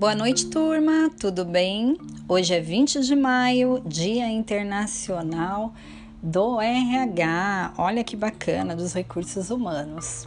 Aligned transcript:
Boa 0.00 0.14
noite, 0.14 0.46
turma. 0.46 1.10
Tudo 1.20 1.44
bem? 1.44 1.98
Hoje 2.26 2.54
é 2.54 2.58
20 2.58 3.00
de 3.00 3.14
maio, 3.14 3.82
Dia 3.84 4.26
Internacional 4.30 5.74
do 6.22 6.58
RH. 6.58 7.74
Olha 7.76 8.02
que 8.02 8.16
bacana 8.16 8.74
dos 8.74 8.94
recursos 8.94 9.50
humanos. 9.50 10.26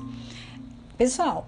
Pessoal, 0.95 1.47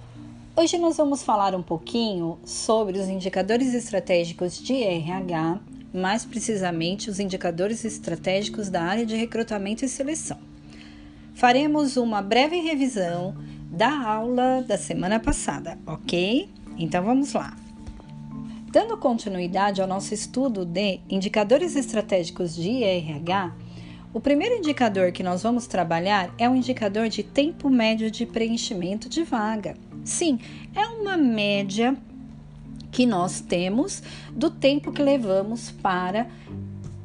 hoje 0.56 0.76
nós 0.80 0.98
vamos 0.98 1.22
falar 1.22 1.54
um 1.54 1.62
pouquinho 1.62 2.40
sobre 2.44 2.98
os 2.98 3.08
indicadores 3.08 3.76
estratégicos 3.76 4.58
de 4.58 4.74
RH, 4.74 5.60
mais 5.94 6.26
precisamente 6.26 7.12
os 7.12 7.20
indicadores 7.20 7.86
estratégicos 7.86 8.70
da 8.70 8.82
área 8.82 9.06
de 9.06 9.16
recrutamento 9.16 9.86
e 9.86 9.88
seleção. 9.88 10.40
Faremos 11.36 11.96
uma 11.96 12.24
breve 12.24 12.60
revisão 12.60 13.36
da 13.70 13.96
aula 13.96 14.64
da 14.68 14.80
semana 14.80 15.20
passada, 15.20 15.78
ok? 15.86 16.50
Então 16.76 17.04
vamos 17.04 17.32
lá. 17.34 17.65
Dando 18.76 18.98
continuidade 18.98 19.82
ao 19.82 19.88
nosso 19.88 20.14
estudo 20.14 20.66
de 20.66 21.00
indicadores 21.10 21.78
estratégicos 21.78 22.54
de 22.54 22.84
RH, 22.84 23.56
o 24.14 24.20
primeiro 24.20 24.56
indicador 24.56 25.14
que 25.14 25.24
nós 25.24 25.44
vamos 25.44 25.66
trabalhar 25.66 26.36
é 26.38 26.50
o 26.50 26.54
indicador 26.54 27.08
de 27.08 27.24
tempo 27.24 27.70
médio 27.70 28.12
de 28.12 28.26
preenchimento 28.26 29.08
de 29.08 29.24
vaga. 29.24 29.78
Sim, 30.04 30.42
é 30.76 30.86
uma 30.88 31.16
média 31.16 31.96
que 32.92 33.06
nós 33.06 33.40
temos 33.40 34.04
do 34.34 34.50
tempo 34.50 34.92
que 34.92 35.02
levamos 35.02 35.72
para 35.72 36.28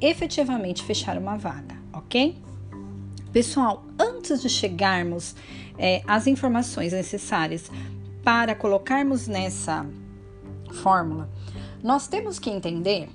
efetivamente 0.00 0.83
fechar 0.83 1.16
uma 1.16 1.37
vaga, 1.37 1.77
ok? 1.92 2.37
Pessoal, 3.33 3.84
antes 3.97 4.42
de 4.42 4.48
chegarmos 4.48 5.37
é, 5.78 6.02
às 6.05 6.27
informações 6.27 6.92
necessárias 6.92 7.70
para 8.25 8.56
colocarmos 8.56 9.28
nessa 9.28 9.87
fórmula, 10.83 11.28
nós 11.83 12.06
temos 12.06 12.39
que 12.39 12.50
entender 12.50 13.09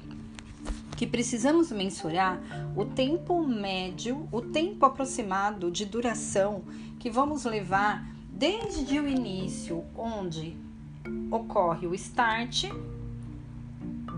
que 0.95 1.05
precisamos 1.05 1.71
mensurar 1.71 2.41
o 2.75 2.85
tempo 2.85 3.45
médio, 3.45 4.27
o 4.31 4.41
tempo 4.41 4.85
aproximado 4.85 5.69
de 5.69 5.85
duração 5.85 6.63
que 6.99 7.09
vamos 7.09 7.44
levar 7.44 8.07
desde 8.30 8.99
o 8.99 9.07
início, 9.07 9.83
onde 9.95 10.57
ocorre 11.30 11.85
o 11.85 11.94
start 11.94 12.66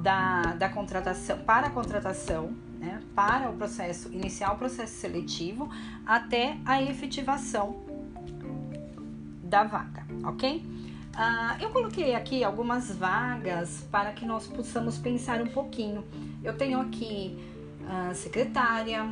da, 0.01 0.53
da 0.53 0.69
contratação 0.69 1.39
para 1.39 1.67
a 1.67 1.69
contratação, 1.69 2.51
né, 2.79 3.01
para 3.15 3.49
o 3.49 3.53
processo 3.53 4.11
inicial, 4.13 4.55
o 4.55 4.57
processo 4.57 4.93
seletivo, 4.93 5.69
até 6.05 6.57
a 6.63 6.81
efetivação 6.81 7.75
da 9.43 9.63
vaga, 9.63 10.05
ok? 10.23 10.76
Ah, 11.19 11.57
eu 11.59 11.71
coloquei 11.71 12.13
aqui 12.13 12.43
algumas 12.43 12.91
vagas 12.91 13.83
para 13.91 14.13
que 14.13 14.23
nós 14.23 14.45
possamos 14.45 14.99
pensar 14.99 15.41
um 15.41 15.47
pouquinho. 15.47 16.05
Eu 16.43 16.55
tenho 16.55 16.79
aqui 16.79 17.35
a 17.89 18.13
secretária, 18.13 19.09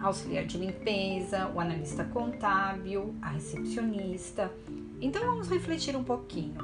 auxiliar 0.00 0.46
de 0.46 0.56
limpeza, 0.56 1.50
o 1.54 1.60
analista 1.60 2.02
contábil, 2.02 3.14
a 3.20 3.28
recepcionista. 3.28 4.50
Então 5.02 5.22
vamos 5.22 5.50
refletir 5.50 5.94
um 5.94 6.02
pouquinho. 6.02 6.56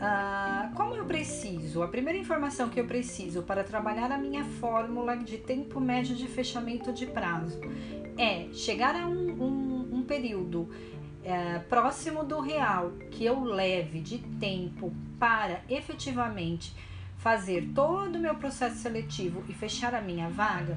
Ah, 0.00 0.72
como 0.74 0.96
eu 0.96 1.04
preciso? 1.04 1.80
A 1.80 1.86
primeira 1.86 2.18
informação 2.18 2.68
que 2.68 2.80
eu 2.80 2.86
preciso 2.86 3.44
para 3.44 3.62
trabalhar 3.62 4.10
a 4.10 4.18
minha 4.18 4.42
fórmula 4.44 5.16
de 5.16 5.38
tempo 5.38 5.78
médio 5.78 6.16
de 6.16 6.26
fechamento 6.26 6.92
de 6.92 7.06
prazo 7.06 7.60
é 8.18 8.48
chegar 8.52 8.96
a 8.96 9.06
um, 9.06 9.30
um, 9.40 9.98
um 9.98 10.02
período 10.02 10.68
é, 11.24 11.58
próximo 11.60 12.22
do 12.22 12.38
real 12.38 12.92
que 13.10 13.24
eu 13.24 13.42
leve 13.42 14.00
de 14.00 14.18
tempo 14.18 14.92
para 15.18 15.62
efetivamente 15.68 16.74
fazer 17.16 17.70
todo 17.74 18.16
o 18.16 18.20
meu 18.20 18.34
processo 18.34 18.76
seletivo 18.76 19.42
e 19.48 19.54
fechar 19.54 19.94
a 19.94 20.02
minha 20.02 20.28
vaga, 20.28 20.76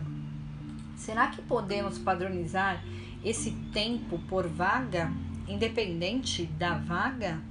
será 0.96 1.28
que 1.28 1.42
podemos 1.42 2.00
padronizar 2.00 2.82
esse 3.24 3.52
tempo 3.74 4.18
por 4.30 4.48
vaga, 4.48 5.12
independente 5.48 6.46
da 6.46 6.78
vaga, 6.78 7.42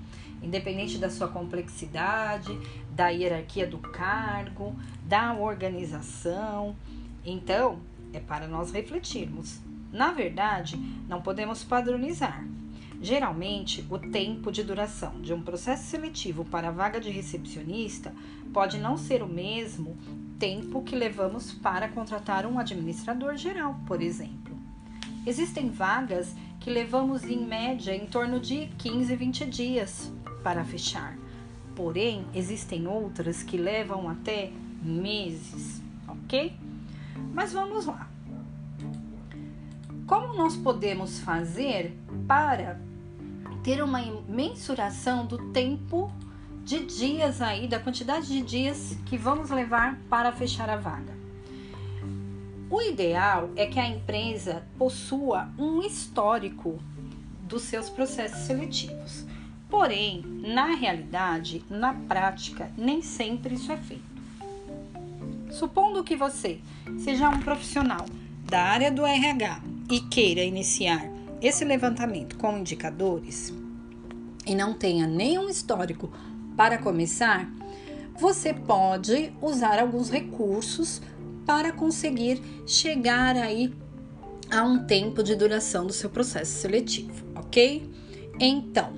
independente 0.42 0.96
da 0.96 1.10
sua 1.10 1.28
complexidade, 1.28 2.58
da 2.92 3.08
hierarquia 3.08 3.66
do 3.66 3.78
cargo, 3.78 4.74
da 5.04 5.34
organização? 5.34 6.74
Então, 7.22 7.80
é 8.14 8.20
para 8.20 8.48
nós 8.48 8.72
refletirmos. 8.72 9.60
Na 9.92 10.12
verdade, 10.12 10.76
não 11.06 11.20
podemos 11.20 11.62
padronizar, 11.62 12.42
Geralmente, 13.00 13.84
o 13.90 13.98
tempo 13.98 14.50
de 14.50 14.62
duração 14.62 15.20
de 15.20 15.32
um 15.32 15.42
processo 15.42 15.84
seletivo 15.84 16.44
para 16.44 16.68
a 16.68 16.72
vaga 16.72 16.98
de 16.98 17.10
recepcionista 17.10 18.14
pode 18.52 18.78
não 18.78 18.96
ser 18.96 19.22
o 19.22 19.28
mesmo 19.28 19.96
tempo 20.38 20.82
que 20.82 20.96
levamos 20.96 21.52
para 21.52 21.88
contratar 21.88 22.46
um 22.46 22.58
administrador 22.58 23.36
geral, 23.36 23.78
por 23.86 24.02
exemplo. 24.02 24.56
Existem 25.26 25.70
vagas 25.70 26.34
que 26.60 26.70
levamos 26.70 27.24
em 27.24 27.44
média 27.44 27.94
em 27.94 28.06
torno 28.06 28.40
de 28.40 28.66
15, 28.78 29.14
20 29.14 29.46
dias 29.46 30.12
para 30.42 30.64
fechar. 30.64 31.18
Porém, 31.74 32.24
existem 32.34 32.86
outras 32.86 33.42
que 33.42 33.56
levam 33.56 34.08
até 34.08 34.52
meses, 34.82 35.82
ok? 36.08 36.56
Mas 37.34 37.52
vamos 37.52 37.86
lá. 37.86 38.08
Como 40.06 40.34
nós 40.34 40.56
podemos 40.56 41.18
fazer 41.18 41.92
para 42.26 42.80
ter 43.62 43.82
uma 43.82 44.00
mensuração 44.28 45.26
do 45.26 45.50
tempo 45.52 46.10
de 46.64 46.84
dias 46.84 47.40
aí, 47.40 47.68
da 47.68 47.78
quantidade 47.78 48.26
de 48.26 48.42
dias 48.42 48.96
que 49.06 49.16
vamos 49.16 49.50
levar 49.50 49.98
para 50.10 50.32
fechar 50.32 50.68
a 50.68 50.76
vaga. 50.76 51.14
O 52.68 52.82
ideal 52.82 53.50
é 53.54 53.66
que 53.66 53.78
a 53.78 53.88
empresa 53.88 54.64
possua 54.76 55.48
um 55.56 55.80
histórico 55.82 56.78
dos 57.42 57.62
seus 57.62 57.88
processos 57.88 58.40
seletivos. 58.40 59.24
Porém, 59.70 60.24
na 60.42 60.74
realidade, 60.74 61.64
na 61.70 61.94
prática, 61.94 62.70
nem 62.76 63.02
sempre 63.02 63.54
isso 63.54 63.70
é 63.70 63.76
feito. 63.76 64.04
Supondo 65.50 66.02
que 66.02 66.16
você 66.16 66.60
seja 66.98 67.28
um 67.28 67.40
profissional 67.40 68.04
da 68.44 68.62
área 68.62 68.90
do 68.90 69.06
RH 69.06 69.60
e 69.88 70.00
queira 70.00 70.42
iniciar 70.42 71.15
esse 71.46 71.64
levantamento 71.64 72.36
com 72.36 72.58
indicadores 72.58 73.52
e 74.46 74.54
não 74.54 74.74
tenha 74.74 75.06
nenhum 75.06 75.48
histórico 75.48 76.10
para 76.56 76.78
começar, 76.78 77.50
você 78.18 78.54
pode 78.54 79.32
usar 79.40 79.78
alguns 79.78 80.10
recursos 80.10 81.02
para 81.44 81.72
conseguir 81.72 82.42
chegar 82.66 83.36
aí 83.36 83.72
a 84.50 84.62
um 84.62 84.84
tempo 84.86 85.22
de 85.22 85.34
duração 85.34 85.86
do 85.86 85.92
seu 85.92 86.08
processo 86.08 86.52
seletivo, 86.52 87.24
ok? 87.34 87.88
Então, 88.40 88.92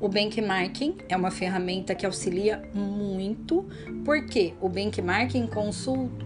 o 0.00 0.08
benchmarking 0.08 0.96
é 1.08 1.16
uma 1.16 1.30
ferramenta 1.30 1.94
que 1.94 2.04
auxilia 2.04 2.68
muito, 2.74 3.66
porque 4.04 4.54
o 4.60 4.68
benchmarking 4.68 5.48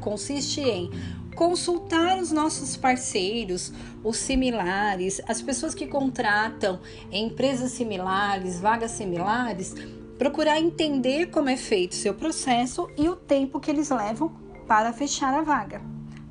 consiste 0.01 0.61
em 0.61 0.91
consultar 1.39 2.19
os 2.19 2.33
nossos 2.33 2.77
parceiros, 2.77 3.73
os 4.03 4.17
similares, 4.17 5.21
as 5.29 5.41
pessoas 5.41 5.73
que 5.73 5.87
contratam 5.87 6.81
empresas 7.13 7.71
similares, 7.71 8.59
vagas 8.59 8.91
similares, 8.91 9.73
procurar 10.19 10.59
entender 10.59 11.27
como 11.27 11.49
é 11.49 11.57
feito 11.57 11.93
o 11.93 11.95
seu 11.95 12.13
processo 12.13 12.91
e 12.97 13.09
o 13.09 13.15
tempo 13.15 13.61
que 13.61 13.71
eles 13.71 13.89
levam 13.89 14.31
para 14.67 14.93
fechar 14.93 15.33
a 15.33 15.43
vaga. 15.43 15.81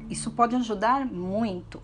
Isso 0.09 0.31
pode 0.31 0.57
ajudar 0.57 1.05
muito. 1.05 1.81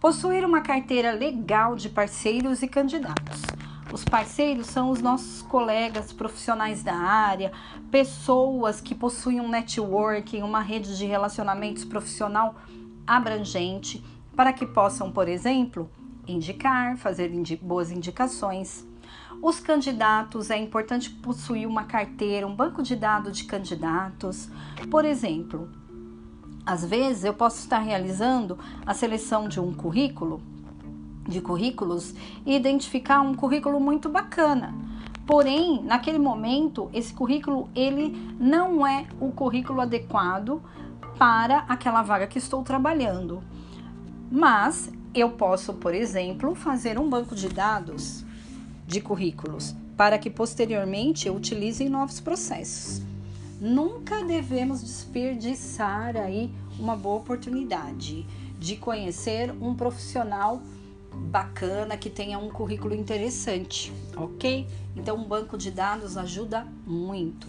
Possuir 0.00 0.42
uma 0.42 0.62
carteira 0.62 1.12
legal 1.12 1.76
de 1.76 1.90
parceiros 1.90 2.62
e 2.62 2.66
candidatos. 2.66 3.42
Os 3.92 4.06
parceiros 4.06 4.68
são 4.68 4.90
os 4.90 5.02
nossos 5.02 5.42
colegas 5.42 6.14
profissionais 6.14 6.82
da 6.82 6.94
área, 6.94 7.52
pessoas 7.90 8.80
que 8.80 8.94
possuem 8.94 9.38
um 9.38 9.50
networking, 9.50 10.40
uma 10.40 10.62
rede 10.62 10.96
de 10.96 11.04
relacionamentos 11.04 11.84
profissional 11.84 12.54
abrangente, 13.06 14.02
para 14.34 14.50
que 14.50 14.64
possam, 14.64 15.12
por 15.12 15.28
exemplo, 15.28 15.90
indicar, 16.26 16.96
fazer 16.96 17.34
indi 17.34 17.54
boas 17.54 17.90
indicações. 17.90 18.86
Os 19.42 19.60
candidatos, 19.60 20.48
é 20.48 20.56
importante 20.56 21.10
possuir 21.10 21.68
uma 21.68 21.84
carteira, 21.84 22.46
um 22.46 22.56
banco 22.56 22.82
de 22.82 22.96
dados 22.96 23.36
de 23.36 23.44
candidatos. 23.44 24.48
Por 24.90 25.04
exemplo, 25.04 25.68
às 26.64 26.82
vezes 26.82 27.24
eu 27.24 27.34
posso 27.34 27.58
estar 27.58 27.80
realizando 27.80 28.58
a 28.86 28.94
seleção 28.94 29.48
de 29.48 29.60
um 29.60 29.74
currículo 29.74 30.40
de 31.28 31.40
currículos 31.40 32.14
e 32.44 32.54
identificar 32.54 33.20
um 33.20 33.34
currículo 33.34 33.78
muito 33.80 34.08
bacana. 34.08 34.74
Porém, 35.26 35.82
naquele 35.84 36.18
momento, 36.18 36.90
esse 36.92 37.12
currículo 37.12 37.68
ele 37.74 38.10
não 38.38 38.86
é 38.86 39.06
o 39.20 39.30
currículo 39.30 39.80
adequado 39.80 40.60
para 41.16 41.58
aquela 41.68 42.02
vaga 42.02 42.26
que 42.26 42.38
estou 42.38 42.62
trabalhando. 42.62 43.42
Mas 44.30 44.90
eu 45.14 45.30
posso, 45.30 45.74
por 45.74 45.94
exemplo, 45.94 46.54
fazer 46.54 46.98
um 46.98 47.08
banco 47.08 47.34
de 47.34 47.48
dados 47.48 48.24
de 48.86 49.00
currículos 49.00 49.74
para 49.96 50.18
que 50.18 50.30
posteriormente 50.30 51.28
eu 51.28 51.36
utilize 51.36 51.84
em 51.84 51.88
novos 51.88 52.18
processos. 52.18 53.02
Nunca 53.60 54.24
devemos 54.24 54.82
desperdiçar 54.82 56.16
aí 56.16 56.52
uma 56.78 56.96
boa 56.96 57.18
oportunidade 57.18 58.26
de 58.58 58.76
conhecer 58.76 59.54
um 59.60 59.74
profissional 59.74 60.60
bacana 61.14 61.96
que 61.96 62.10
tenha 62.10 62.38
um 62.38 62.48
currículo 62.48 62.94
interessante, 62.94 63.92
ok? 64.16 64.66
Então, 64.96 65.16
um 65.16 65.24
banco 65.24 65.56
de 65.56 65.70
dados 65.70 66.16
ajuda 66.16 66.66
muito. 66.86 67.46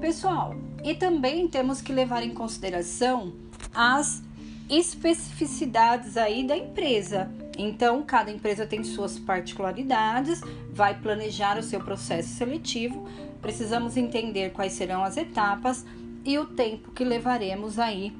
Pessoal, 0.00 0.54
e 0.84 0.94
também 0.94 1.48
temos 1.48 1.80
que 1.80 1.92
levar 1.92 2.22
em 2.22 2.34
consideração 2.34 3.32
as 3.74 4.22
especificidades 4.68 6.16
aí 6.16 6.46
da 6.46 6.56
empresa. 6.56 7.30
Então, 7.56 8.02
cada 8.02 8.30
empresa 8.30 8.66
tem 8.66 8.84
suas 8.84 9.18
particularidades, 9.18 10.40
vai 10.70 10.98
planejar 11.00 11.58
o 11.58 11.62
seu 11.62 11.80
processo 11.80 12.28
seletivo. 12.28 13.08
Precisamos 13.40 13.96
entender 13.96 14.50
quais 14.50 14.72
serão 14.72 15.02
as 15.02 15.16
etapas 15.16 15.86
e 16.24 16.38
o 16.38 16.44
tempo 16.44 16.90
que 16.92 17.04
levaremos 17.04 17.78
aí 17.78 18.12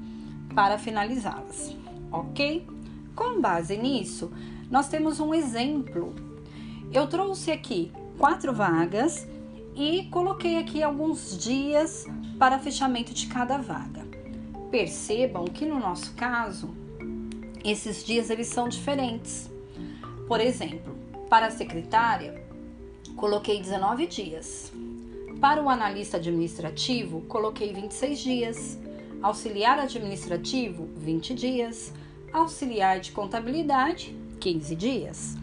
para 0.55 0.77
finalizá-las, 0.77 1.75
ok? 2.11 2.65
Com 3.17 3.41
base 3.41 3.75
nisso, 3.75 4.31
nós 4.69 4.89
temos 4.89 5.19
um 5.19 5.33
exemplo. 5.33 6.13
Eu 6.93 7.07
trouxe 7.07 7.51
aqui 7.51 7.91
quatro 8.15 8.53
vagas 8.53 9.27
e 9.75 10.03
coloquei 10.11 10.59
aqui 10.59 10.83
alguns 10.83 11.35
dias 11.35 12.05
para 12.37 12.59
fechamento 12.59 13.15
de 13.15 13.25
cada 13.25 13.57
vaga. 13.57 14.05
Percebam 14.69 15.45
que 15.45 15.65
no 15.65 15.79
nosso 15.79 16.13
caso, 16.13 16.69
esses 17.65 18.05
dias 18.05 18.29
eles 18.29 18.49
são 18.49 18.69
diferentes. 18.69 19.49
Por 20.27 20.39
exemplo, 20.39 20.95
para 21.27 21.47
a 21.47 21.51
secretária, 21.51 22.45
coloquei 23.15 23.59
19 23.59 24.05
dias. 24.05 24.71
Para 25.41 25.59
o 25.63 25.69
analista 25.69 26.17
administrativo, 26.17 27.21
coloquei 27.21 27.73
26 27.73 28.19
dias. 28.19 28.79
Auxiliar 29.23 29.79
administrativo, 29.79 30.87
20 30.95 31.33
dias. 31.33 31.91
Auxiliar 32.31 32.99
de 32.99 33.11
contabilidade, 33.11 34.15
15 34.39 34.75
dias. 34.75 35.37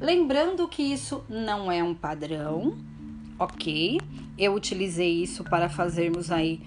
Lembrando 0.00 0.66
que 0.66 0.82
isso 0.82 1.24
não 1.28 1.70
é 1.70 1.82
um 1.82 1.94
padrão, 1.94 2.76
ok? 3.38 4.00
Eu 4.36 4.54
utilizei 4.54 5.22
isso 5.22 5.44
para 5.44 5.68
fazermos 5.68 6.30
aí 6.30 6.60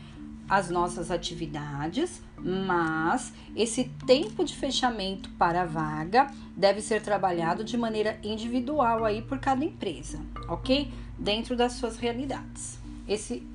as 0.50 0.70
nossas 0.70 1.12
atividades, 1.12 2.22
mas 2.38 3.34
esse 3.56 3.86
tempo 4.06 4.46
de 4.46 4.56
fechamento 4.56 5.30
para 5.32 5.64
a 5.64 5.66
vaga 5.66 6.28
deve 6.56 6.82
ser 6.82 7.02
trabalhado 7.02 7.64
de 7.64 7.78
maneira 7.78 8.18
individual 8.24 9.04
aí 9.04 9.22
por 9.22 9.40
cada 9.40 9.66
empresa, 9.66 10.20
ok? 10.48 10.90
Dentro 11.18 11.56
das 11.56 11.74
suas 11.74 11.98
realidades. 11.98 12.80
Esse, 13.08 13.46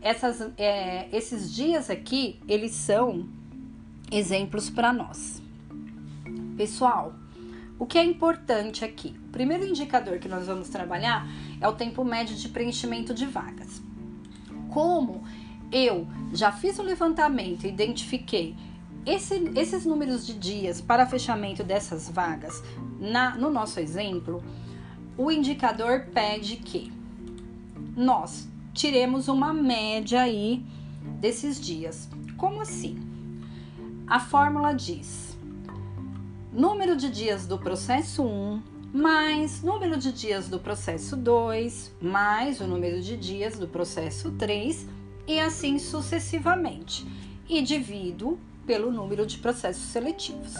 essas, 0.00 0.52
é, 0.56 1.08
esses 1.16 1.54
dias 1.54 1.88
aqui, 1.88 2.40
eles 2.48 2.72
são 2.72 3.28
exemplos 4.10 4.70
para 4.70 4.92
nós. 4.92 5.42
Pessoal, 6.56 7.14
o 7.78 7.86
que 7.86 7.98
é 7.98 8.04
importante 8.04 8.84
aqui? 8.84 9.14
O 9.28 9.30
primeiro 9.30 9.66
indicador 9.66 10.18
que 10.18 10.28
nós 10.28 10.46
vamos 10.46 10.68
trabalhar 10.68 11.28
é 11.60 11.68
o 11.68 11.72
tempo 11.72 12.04
médio 12.04 12.34
de 12.34 12.48
preenchimento 12.48 13.14
de 13.14 13.26
vagas. 13.26 13.80
Como 14.70 15.22
eu 15.70 16.06
já 16.32 16.50
fiz 16.50 16.78
o 16.78 16.82
levantamento 16.82 17.64
e 17.64 17.68
identifiquei 17.68 18.56
esse, 19.06 19.50
esses 19.56 19.86
números 19.86 20.26
de 20.26 20.34
dias 20.34 20.80
para 20.80 21.06
fechamento 21.06 21.62
dessas 21.62 22.10
vagas, 22.10 22.62
na, 22.98 23.36
no 23.36 23.50
nosso 23.50 23.78
exemplo, 23.78 24.42
o 25.16 25.30
indicador 25.30 26.06
pede 26.12 26.56
que 26.56 26.92
nós 27.96 28.48
tiremos 28.72 29.28
uma 29.28 29.52
média 29.52 30.22
aí 30.22 30.64
desses 31.20 31.60
dias. 31.60 32.08
Como 32.36 32.60
assim? 32.60 33.07
A 34.08 34.18
fórmula 34.18 34.72
diz: 34.72 35.36
número 36.50 36.96
de 36.96 37.10
dias 37.10 37.46
do 37.46 37.58
processo 37.58 38.22
1 38.22 38.62
mais 38.90 39.62
número 39.62 39.98
de 39.98 40.10
dias 40.10 40.48
do 40.48 40.58
processo 40.58 41.14
2 41.14 41.92
mais 42.00 42.58
o 42.58 42.66
número 42.66 43.02
de 43.02 43.18
dias 43.18 43.58
do 43.58 43.68
processo 43.68 44.30
3 44.30 44.88
e 45.26 45.38
assim 45.38 45.78
sucessivamente, 45.78 47.06
e 47.46 47.60
divido 47.60 48.38
pelo 48.66 48.90
número 48.90 49.26
de 49.26 49.36
processos 49.36 49.84
seletivos. 49.84 50.54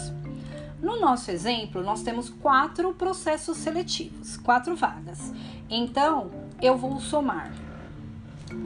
No 0.79 0.99
nosso 0.99 1.31
exemplo, 1.31 1.81
nós 1.81 2.03
temos 2.03 2.29
quatro 2.29 2.93
processos 2.93 3.57
seletivos, 3.57 4.37
quatro 4.37 4.75
vagas. 4.75 5.33
Então, 5.67 6.29
eu 6.61 6.77
vou 6.77 6.99
somar 6.99 7.51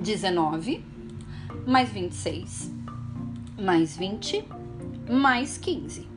19 0.02 0.84
mais 1.66 1.90
26 1.90 2.84
mais 3.58 3.96
20 3.96 4.46
mais 5.10 5.58
15. 5.58 6.08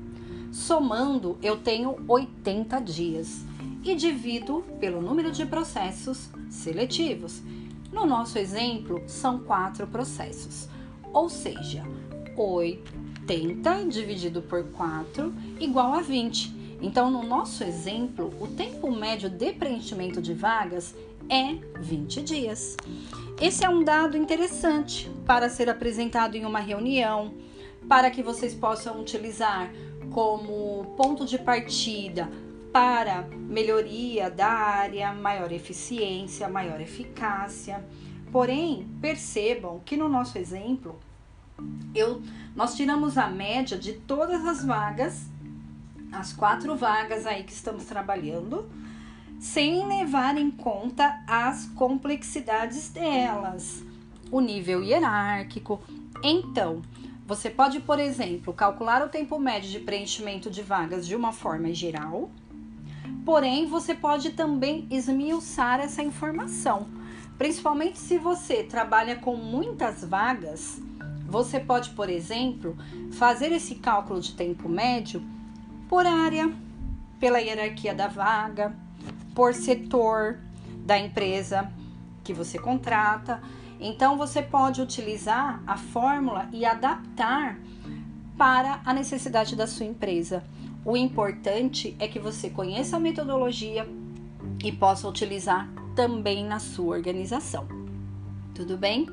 Somando, 0.53 1.37
eu 1.43 1.57
tenho 1.57 1.97
80 2.09 2.81
dias 2.81 3.45
e 3.85 3.95
divido 3.95 4.65
pelo 4.81 5.01
número 5.01 5.31
de 5.31 5.45
processos 5.45 6.29
seletivos. 6.49 7.43
No 7.93 8.07
nosso 8.07 8.39
exemplo, 8.39 9.03
são 9.07 9.39
quatro 9.39 9.87
processos, 9.87 10.69
ou 11.13 11.29
seja, 11.29 11.85
80 12.37 13.85
dividido 13.87 14.43
por 14.43 14.65
4 14.65 15.33
igual 15.61 15.95
a 15.95 16.01
20. 16.01 16.55
Então, 16.81 17.11
no 17.11 17.23
nosso 17.23 17.65
exemplo, 17.65 18.33
o 18.41 18.47
tempo 18.49 18.91
médio 18.91 19.31
de 19.31 19.53
preenchimento 19.53 20.21
de 20.21 20.35
vagas 20.35 20.95
é 21.29 21.55
20 21.81 22.23
dias. 22.23 22.77
Esse 23.41 23.65
é 23.65 23.69
um 23.69 23.83
dado 23.83 24.17
interessante 24.17 25.11
para 25.25 25.49
ser 25.49 25.69
apresentado 25.69 26.37
em 26.37 26.45
uma 26.45 26.61
reunião, 26.61 27.33
para 27.89 28.11
que 28.11 28.23
vocês 28.23 28.55
possam 28.55 29.01
utilizar 29.01 29.71
como 30.11 30.95
ponto 30.97 31.25
de 31.25 31.39
partida 31.39 32.29
para 32.73 33.23
melhoria 33.33 34.31
da 34.31 34.49
área, 34.49 35.13
maior 35.13 35.51
eficiência, 35.53 36.49
maior 36.49 36.81
eficácia. 36.81 37.85
Porém, 38.31 38.87
percebam 39.01 39.81
que 39.85 39.97
no 39.97 40.09
nosso 40.09 40.37
exemplo, 40.37 40.99
eu, 41.95 42.21
nós 42.55 42.75
tiramos 42.77 43.17
a 43.17 43.29
média 43.29 43.79
de 43.79 43.95
todas 43.95 44.45
as 44.45 44.65
vagas, 44.65 45.27
as 46.13 46.33
quatro 46.33 46.77
vagas 46.77 47.25
aí 47.25 47.45
que 47.45 47.53
estamos 47.53 47.85
trabalhando, 47.85 48.69
sem 49.39 49.87
levar 49.87 50.37
em 50.37 50.51
conta 50.51 51.23
as 51.27 51.67
complexidades 51.69 52.89
delas, 52.91 53.83
o 54.31 54.41
nível 54.41 54.83
hierárquico. 54.83 55.81
Então, 56.23 56.83
você 57.27 57.51
pode, 57.51 57.81
por 57.81 57.99
exemplo, 57.99 58.55
calcular 58.55 59.05
o 59.05 59.09
tempo 59.09 59.39
médio 59.39 59.71
de 59.71 59.81
preenchimento 59.81 60.51
de 60.51 60.63
vagas 60.63 61.07
de 61.07 61.17
uma 61.17 61.33
forma 61.33 61.75
geral 61.75 62.31
Porém, 63.27 63.67
você 63.67 63.93
pode 63.93 64.31
também 64.31 64.87
esmiuçar 64.89 65.81
essa 65.81 66.01
informação. 66.01 66.87
Principalmente 67.37 67.99
se 67.99 68.19
você 68.19 68.63
trabalha 68.63 69.17
com 69.17 69.35
muitas 69.35 70.05
vagas, 70.05 70.81
você 71.27 71.59
pode, 71.59 71.91
por 71.91 72.09
exemplo, 72.09 72.77
fazer 73.15 73.51
esse 73.51 73.75
cálculo 73.75 74.21
de 74.21 74.33
tempo 74.33 74.69
médio 74.69 75.21
por 75.89 76.07
área, 76.07 76.53
pela 77.19 77.41
hierarquia 77.41 77.93
da 77.93 78.07
vaga, 78.07 78.73
por 79.35 79.53
setor 79.53 80.39
da 80.85 80.97
empresa 80.97 81.69
que 82.23 82.33
você 82.33 82.61
contrata. 82.61 83.43
Então, 83.81 84.17
você 84.17 84.43
pode 84.43 84.81
utilizar 84.81 85.63
a 85.67 85.77
fórmula 85.77 86.49
e 86.53 86.65
adaptar 86.65 87.59
para 88.37 88.81
a 88.85 88.93
necessidade 88.93 89.57
da 89.57 89.67
sua 89.67 89.87
empresa. 89.87 90.45
O 90.85 90.97
importante 90.97 91.97
é 91.99 92.07
que 92.07 92.19
você 92.19 92.49
conheça 92.49 92.97
a 92.97 93.01
metodologia 93.01 93.89
e 94.65 94.71
possa 94.71 95.09
utilizar 95.09 95.69
também 95.95 96.45
na 96.45 96.59
sua 96.59 96.97
organização. 96.97 97.67
Tudo 98.55 98.77
bem? 98.77 99.07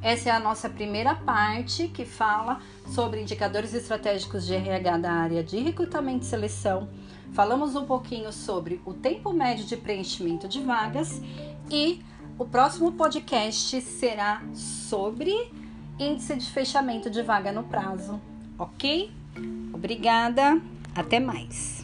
Essa 0.00 0.28
é 0.28 0.32
a 0.32 0.38
nossa 0.38 0.68
primeira 0.68 1.14
parte 1.14 1.88
que 1.88 2.04
fala 2.04 2.60
sobre 2.88 3.22
indicadores 3.22 3.72
estratégicos 3.72 4.46
de 4.46 4.54
RH 4.54 4.98
da 4.98 5.12
área 5.12 5.42
de 5.42 5.58
recrutamento 5.60 6.24
e 6.24 6.28
seleção. 6.28 6.88
Falamos 7.32 7.74
um 7.74 7.84
pouquinho 7.84 8.30
sobre 8.30 8.80
o 8.84 8.92
tempo 8.92 9.32
médio 9.32 9.64
de 9.64 9.76
preenchimento 9.76 10.46
de 10.46 10.60
vagas 10.60 11.22
e 11.70 12.02
o 12.38 12.44
próximo 12.44 12.92
podcast 12.92 13.80
será 13.80 14.42
sobre 14.54 15.32
índice 15.98 16.36
de 16.36 16.50
fechamento 16.50 17.08
de 17.08 17.22
vaga 17.22 17.52
no 17.52 17.64
prazo, 17.64 18.20
ok? 18.58 19.10
Obrigada! 19.72 20.60
Até 20.94 21.20
mais! 21.20 21.83